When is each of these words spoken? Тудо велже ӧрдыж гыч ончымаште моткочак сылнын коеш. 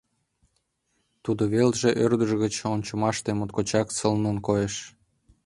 Тудо 1.23 1.43
велже 1.53 1.89
ӧрдыж 2.03 2.31
гыч 2.43 2.55
ончымаште 2.73 3.31
моткочак 3.37 3.87
сылнын 3.97 4.37
коеш. 4.47 4.75